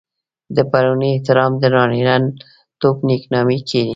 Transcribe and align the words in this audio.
د 0.55 0.57
پړوني 0.71 1.09
احترام 1.13 1.51
د 1.61 1.63
نارينه 1.73 2.15
توب 2.81 2.97
نېکنامي 3.09 3.57
ګڼي. 3.69 3.83